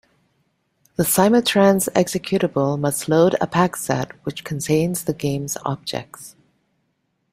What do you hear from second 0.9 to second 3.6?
The "Simutrans" executable must load a